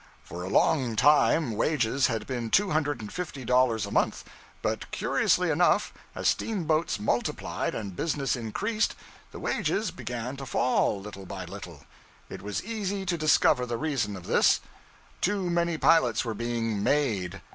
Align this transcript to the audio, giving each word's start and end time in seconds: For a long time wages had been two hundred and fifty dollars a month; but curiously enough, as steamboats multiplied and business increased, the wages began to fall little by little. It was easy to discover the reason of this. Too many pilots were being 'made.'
For 0.23 0.41
a 0.43 0.49
long 0.49 0.95
time 0.95 1.51
wages 1.51 2.07
had 2.07 2.25
been 2.25 2.49
two 2.49 2.71
hundred 2.71 3.01
and 3.01 3.13
fifty 3.13 3.45
dollars 3.45 3.85
a 3.85 3.91
month; 3.91 4.23
but 4.63 4.89
curiously 4.89 5.51
enough, 5.51 5.93
as 6.15 6.27
steamboats 6.27 6.99
multiplied 6.99 7.75
and 7.75 7.95
business 7.95 8.35
increased, 8.35 8.95
the 9.31 9.37
wages 9.37 9.91
began 9.91 10.37
to 10.37 10.47
fall 10.47 10.99
little 10.99 11.27
by 11.27 11.45
little. 11.45 11.81
It 12.31 12.41
was 12.41 12.63
easy 12.65 13.05
to 13.05 13.15
discover 13.15 13.67
the 13.67 13.77
reason 13.77 14.15
of 14.15 14.25
this. 14.25 14.59
Too 15.21 15.51
many 15.51 15.77
pilots 15.77 16.25
were 16.25 16.33
being 16.33 16.81
'made.' 16.81 17.39